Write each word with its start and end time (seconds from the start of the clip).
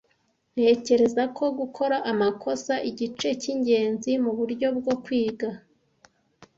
Ntekereza 0.53 1.23
gukora 1.59 1.95
amakosa 2.11 2.73
igice 2.89 3.27
cyingenzi 3.41 4.11
muburyo 4.23 4.67
bwo 4.77 4.93
kwiga. 5.03 5.49